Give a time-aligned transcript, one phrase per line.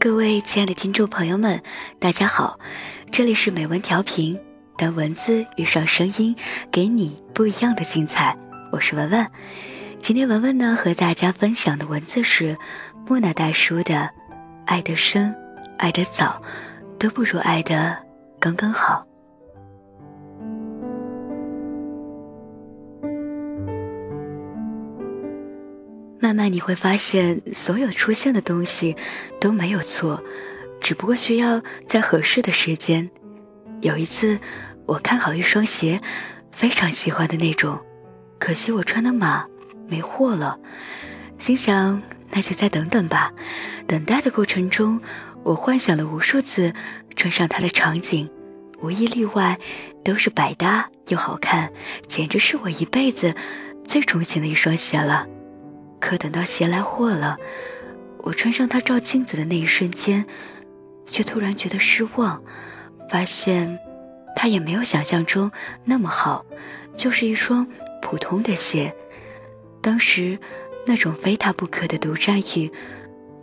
[0.00, 1.62] 各位亲爱的听众朋友们，
[1.98, 2.58] 大家好，
[3.12, 4.40] 这里是美文调频，
[4.78, 6.34] 当文字遇上声音，
[6.72, 8.34] 给你不一样的精彩。
[8.72, 9.30] 我是文文，
[9.98, 12.56] 今天文文呢和大家分享的文字是
[13.06, 13.94] 木乃大叔的
[14.64, 15.34] 《爱得深，
[15.76, 16.40] 爱得早，
[16.98, 17.94] 都不如爱的
[18.40, 19.04] 刚刚好》。
[26.22, 28.94] 慢慢你会发现，所有出现的东西
[29.40, 30.22] 都没有错，
[30.78, 33.10] 只不过需要在合适的时间。
[33.80, 34.38] 有一次，
[34.84, 35.98] 我看好一双鞋，
[36.52, 37.80] 非常喜欢的那种，
[38.38, 39.46] 可惜我穿的码
[39.88, 40.58] 没货了，
[41.38, 43.32] 心想那就再等等吧。
[43.86, 45.00] 等待的过程中，
[45.42, 46.74] 我幻想了无数次
[47.16, 48.30] 穿上它的场景，
[48.82, 49.58] 无一例外
[50.04, 51.72] 都是百搭又好看，
[52.06, 53.34] 简直是我一辈子
[53.86, 55.26] 最钟情的一双鞋了。
[56.00, 57.36] 可等到鞋来货了，
[58.18, 60.24] 我穿上它照镜子的那一瞬间，
[61.06, 62.42] 却突然觉得失望，
[63.10, 63.78] 发现
[64.34, 65.50] 它也没有想象中
[65.84, 66.44] 那么好，
[66.96, 67.66] 就是一双
[68.00, 68.92] 普通的鞋。
[69.82, 70.38] 当时
[70.86, 72.72] 那种非它不可的独占欲，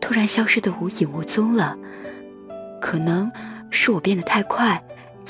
[0.01, 1.77] 突然消失得无影无踪了。
[2.81, 3.31] 可能
[3.71, 4.83] 是我变得太快，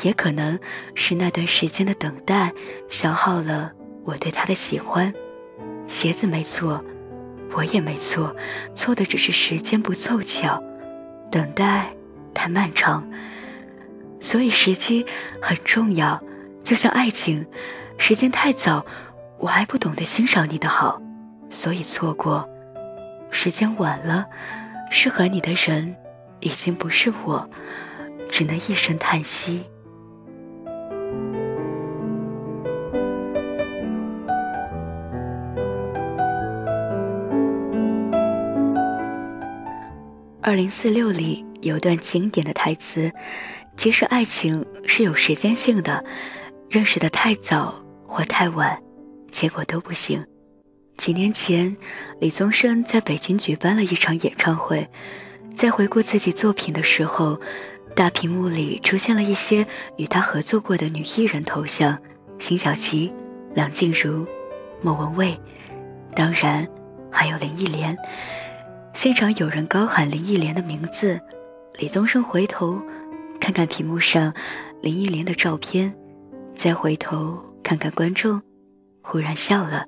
[0.03, 0.59] 也可能
[0.95, 2.51] 是那段时间的等待
[2.89, 3.71] 消耗了
[4.03, 5.13] 我对它的喜欢。
[5.87, 6.83] 鞋子没错。
[7.53, 8.35] 我也没错，
[8.75, 10.61] 错的只是时间不凑巧，
[11.31, 11.87] 等待
[12.33, 13.07] 太漫长，
[14.19, 15.05] 所以时机
[15.41, 16.21] 很重要。
[16.63, 17.45] 就像爱情，
[17.97, 18.85] 时间太早，
[19.39, 21.01] 我还不懂得欣赏你的好，
[21.49, 22.47] 所以错过；
[23.31, 24.25] 时间晚了，
[24.91, 25.95] 适合你的人
[26.41, 27.49] 已经不是我，
[28.29, 29.63] 只能一声叹息。
[40.47, 43.11] 二零四六里有段经典的台词
[43.75, 46.01] ：“其实爱情是有时间性的，
[46.69, 47.75] 认识的太早
[48.07, 48.81] 或太晚，
[49.29, 50.25] 结果都不行。”
[50.95, 51.75] 几年前，
[52.21, 54.87] 李宗盛在北京举办了一场演唱会，
[55.57, 57.37] 在回顾自己作品的时候，
[57.93, 61.97] 大屏幕里出现了一些与他合作过的女艺人头像：
[62.39, 63.11] 辛晓琪、
[63.53, 64.25] 梁静茹、
[64.81, 65.37] 莫文蔚，
[66.15, 66.65] 当然
[67.11, 67.97] 还有林忆莲。
[68.97, 71.21] 现场有人高喊林忆莲的名字，
[71.77, 72.81] 李宗盛回头
[73.39, 74.33] 看看屏幕上
[74.81, 75.93] 林忆莲的照片，
[76.55, 78.41] 再回头看看观众，
[79.03, 79.85] 忽然笑了。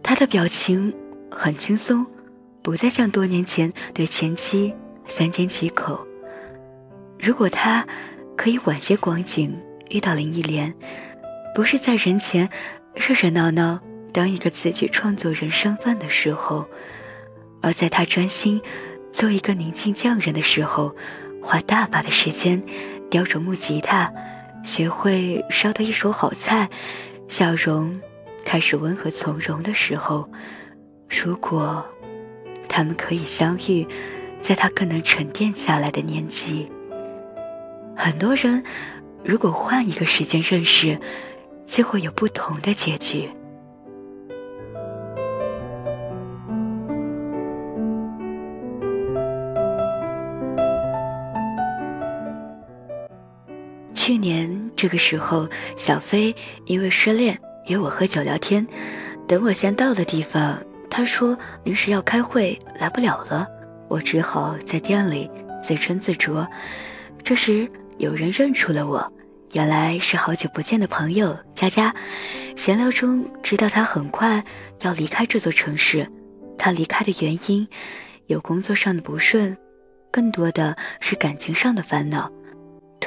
[0.00, 0.94] 他的表情
[1.28, 2.06] 很轻松，
[2.62, 4.72] 不再像多年前对前妻
[5.08, 6.06] 三缄其口。
[7.18, 7.84] 如果他
[8.36, 10.72] 可以晚些光景遇到林忆莲，
[11.52, 12.48] 不是在人前
[12.94, 13.80] 热热闹闹
[14.12, 16.64] 当一个词曲创作人身份的时候。
[17.60, 18.60] 而在他专心
[19.12, 20.94] 做一个宁静匠人的时候，
[21.42, 22.62] 花大把的时间
[23.10, 24.12] 雕琢木吉他，
[24.64, 26.68] 学会烧得一手好菜，
[27.28, 27.98] 笑容
[28.44, 30.30] 开始温和从容的时候，
[31.08, 31.84] 如果
[32.68, 33.86] 他们可以相遇，
[34.40, 36.70] 在他更能沉淀下来的年纪，
[37.96, 38.62] 很多人
[39.24, 40.98] 如果换一个时间认识，
[41.66, 43.28] 就会有不同的结局。
[54.00, 55.46] 去年这个时候，
[55.76, 56.34] 小飞
[56.64, 58.66] 因为失恋约我喝酒聊天。
[59.28, 63.46] 等我先到的地方，他说临时要开会来不了了。
[63.88, 65.30] 我只好在店里
[65.62, 66.48] 自斟自酌。
[67.22, 69.12] 这时有人认出了我，
[69.52, 71.94] 原来是好久不见的朋友佳佳。
[72.56, 74.42] 闲聊中知道他很快
[74.80, 76.10] 要离开这座城市，
[76.56, 77.68] 他离开的原因
[78.28, 79.54] 有工作上的不顺，
[80.10, 82.32] 更多的是感情上的烦恼。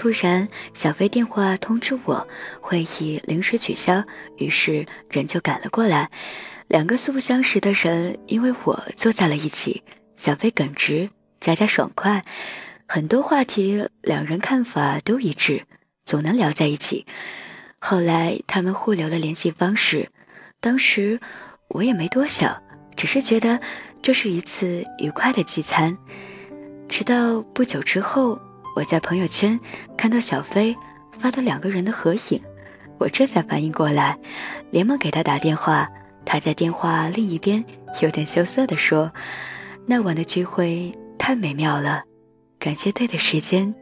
[0.04, 2.28] 突然，小飞电话通知我
[2.60, 4.04] 会议临时取消，
[4.36, 6.12] 于是人就赶了过来。
[6.68, 9.82] 两个素不相识的人因为我坐在了一起。
[10.18, 12.22] 小飞耿直，佳佳爽快，
[12.86, 15.64] 很多话题两人看法都一致，
[16.04, 17.06] 总能聊在一起。
[17.80, 20.10] 后来他们互留了联系方式，
[20.60, 21.18] 当时
[21.70, 22.62] 我也没多想，
[22.98, 23.58] 只是觉得
[24.02, 25.98] 这是一次愉快的聚餐。
[26.90, 28.38] 直到不久之后。
[28.76, 29.60] 我在朋友圈
[29.96, 30.76] 看到小飞
[31.20, 32.42] 发的两个人的合影，
[32.98, 34.18] 我这才反应过来，
[34.72, 35.88] 连忙给他打电话。
[36.26, 37.64] 他在电话另一边
[38.02, 39.12] 有点羞涩地说
[39.86, 42.02] ：“那晚的聚会太美妙了，
[42.58, 43.74] 感谢对的时间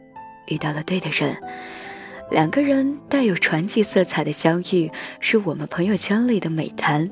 [0.48, 1.36] 遇到了对的人。
[2.30, 4.90] 两个人带有传奇色彩的相遇，
[5.20, 7.10] 是我们朋友圈里的美谈。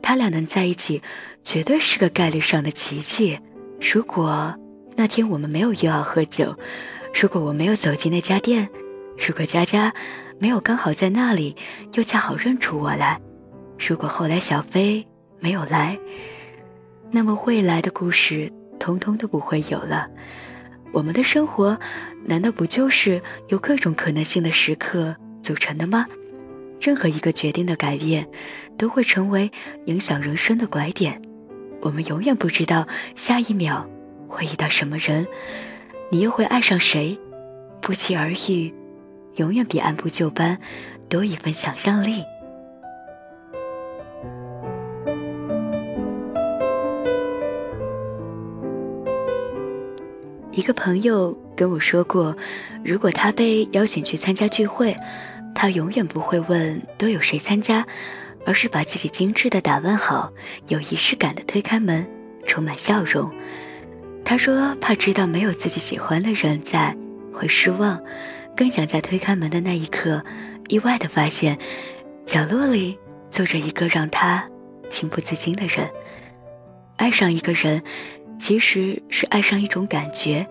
[0.00, 1.02] 他俩能在一起，
[1.42, 3.38] 绝对是个概率上的奇迹。
[3.92, 4.54] 如果……”
[4.96, 6.54] 那天我们没有约好喝酒，
[7.12, 8.68] 如果我没有走进那家店，
[9.16, 9.92] 如果佳佳
[10.38, 11.56] 没有刚好在那里，
[11.94, 13.20] 又恰好认出我来，
[13.78, 15.06] 如果后来小飞
[15.38, 15.98] 没有来，
[17.10, 20.08] 那么未来的故事通通都不会有了。
[20.92, 21.78] 我们的生活，
[22.24, 26.06] 难道不就是由各种可能性的时刻组成的吗？
[26.80, 28.26] 任何一个决定的改变，
[28.78, 29.50] 都会成为
[29.84, 31.20] 影响人生的拐点。
[31.82, 33.86] 我们永远不知道下一秒
[34.26, 35.26] 会遇到什么人，
[36.12, 37.16] 你又会爱上谁？
[37.80, 38.74] 不期而遇，
[39.36, 40.58] 永远比按部就班
[41.08, 42.24] 多一份想象力。
[50.50, 52.36] 一个朋友跟我说过，
[52.84, 54.94] 如果他被邀请去参加聚会。
[55.52, 57.86] 他永远不会问都有谁参加，
[58.46, 60.32] 而是把自己精致的打扮好，
[60.68, 62.06] 有仪式感的推开门，
[62.46, 63.30] 充满笑容。
[64.24, 66.96] 他说怕知道没有自己喜欢的人在
[67.32, 68.00] 会失望，
[68.56, 70.24] 更想在推开门的那一刻，
[70.68, 71.58] 意外的发现
[72.26, 74.46] 角落里坐着一个让他
[74.88, 75.90] 情不自禁的人。
[76.96, 77.82] 爱上一个人，
[78.38, 80.46] 其实是爱上一种感觉，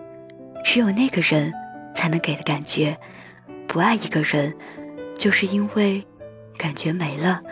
[0.64, 1.52] 只有那个人
[1.94, 2.96] 才能给的感觉。
[3.66, 4.54] 不爱一个人。
[5.18, 6.02] 就是因为
[6.56, 7.42] 感觉没了，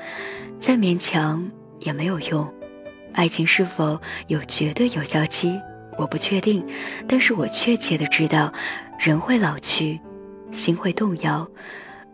[0.59, 2.51] 再勉强也没有用。
[3.13, 5.61] 爱情是否有绝对有效期，
[5.99, 6.65] 我不确定，
[7.07, 8.51] 但是我确切的知道，
[8.99, 10.01] 人会老去，
[10.53, 11.47] 心会动摇，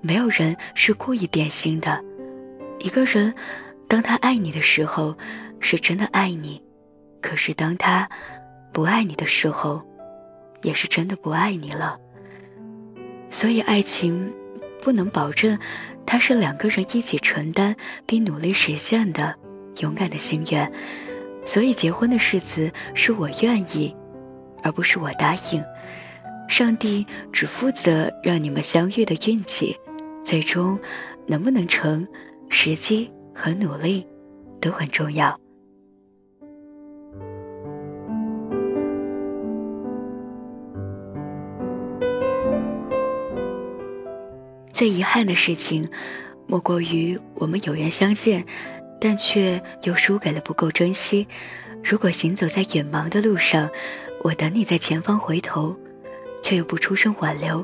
[0.00, 2.02] 没有人是故意变心的。
[2.80, 3.32] 一个人，
[3.86, 5.16] 当他爱你的时候，
[5.60, 6.60] 是真的爱你；
[7.20, 8.08] 可是当他
[8.72, 9.80] 不爱你的时候，
[10.62, 11.96] 也是真的不爱你了。
[13.30, 14.32] 所以爱情。
[14.82, 15.58] 不能保证，
[16.04, 19.34] 它是两个人一起承担并努力实现的
[19.78, 20.70] 勇敢的心愿，
[21.46, 23.94] 所以结婚的誓词是我愿意，
[24.62, 25.62] 而不是我答应。
[26.48, 29.76] 上帝只负责让你们相遇的运气，
[30.24, 30.78] 最终
[31.26, 32.06] 能不能成，
[32.48, 34.06] 时机和努力
[34.60, 35.38] 都很重要。
[44.70, 45.88] 最遗憾的事情，
[46.46, 48.44] 莫过于我们有缘相见，
[49.04, 51.28] 但却又输给了不够珍惜。
[51.82, 53.68] 如果行走在远茫的路上，
[54.22, 55.76] 我等你在前方回头，
[56.42, 57.62] 却又不出声挽留，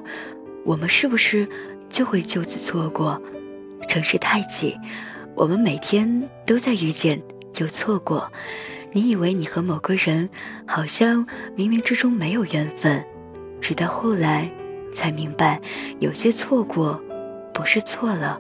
[0.67, 1.49] 我们是不是
[1.89, 3.19] 就会就此错过？
[3.89, 4.77] 城市太挤，
[5.35, 7.19] 我们每天都在遇见
[7.57, 8.31] 又错过。
[8.93, 10.29] 你以为你和某个人
[10.67, 11.27] 好像
[11.57, 13.03] 冥冥之中没有缘分，
[13.63, 14.51] 直到后来。
[14.93, 15.59] 才明白，
[16.01, 17.01] 有些错过，
[17.55, 18.39] 不是错了，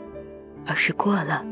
[0.66, 1.42] 而是过了。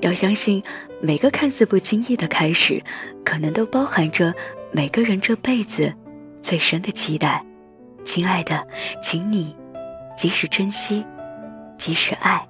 [0.00, 0.62] 要相信，
[1.00, 2.82] 每个看似不经意的开始，
[3.24, 4.32] 可能都包含着
[4.72, 5.92] 每个人这辈子
[6.42, 7.44] 最深的期待。
[8.04, 8.66] 亲爱的，
[9.02, 9.54] 请你
[10.16, 11.04] 及时珍惜，
[11.76, 12.40] 及时爱。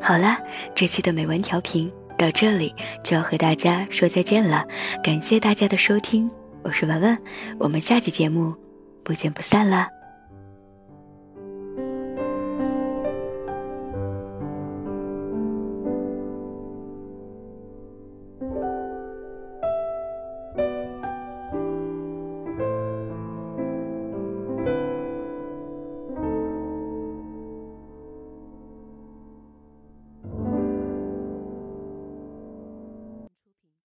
[0.00, 0.38] 好啦，
[0.74, 1.90] 这期的美文调频。
[2.16, 2.72] 到这里
[3.02, 4.64] 就要和大家说再见了，
[5.02, 6.30] 感谢大家的收听，
[6.62, 7.18] 我是文文，
[7.58, 8.54] 我们下期节目
[9.02, 9.88] 不见不散啦。